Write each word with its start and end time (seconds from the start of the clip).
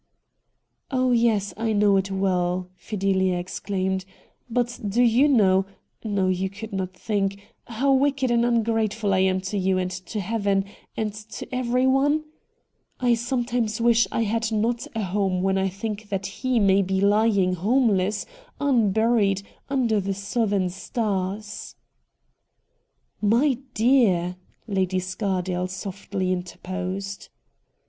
Oh, 0.89 1.11
yes 1.11 1.53
I 1.57 1.73
know 1.73 1.95
it 1.95 2.09
well!' 2.09 2.69
Fideha 2.75 3.37
exclaimed;' 3.39 4.03
but 4.57 4.79
do 4.89 5.03
you 5.03 5.27
know— 5.27 5.67
no, 6.03 6.27
you 6.27 6.49
could 6.49 6.73
not 6.73 6.95
think— 6.95 7.39
how 7.77 7.93
wicked 7.93 8.31
and 8.31 8.43
ungrateful 8.43 9.13
I 9.13 9.19
am 9.19 9.41
to 9.41 9.59
you 9.59 9.77
and 9.77 9.91
to 9.91 10.19
heaven, 10.19 10.65
and 10.97 11.13
to 11.13 11.47
everyone? 11.53 12.23
I 12.99 13.13
sometimes 13.13 13.79
wish 13.79 14.07
I 14.11 14.23
had 14.23 14.51
not 14.51 14.87
a 14.95 15.03
home 15.03 15.43
when 15.43 15.59
I 15.59 15.69
think 15.69 16.09
that 16.09 16.25
he 16.25 16.59
may 16.59 16.81
be 16.81 16.99
lying 16.99 17.53
homeless, 17.53 18.25
unburied, 18.59 19.43
under 19.69 19.99
the 19.99 20.15
southern 20.15 20.71
stars.'' 20.71 21.75
My 23.21 23.59
dear!' 23.75 24.35
Lady 24.67 24.97
Scardale 24.97 25.67
softly 25.67 26.31
interposed. 26.31 27.29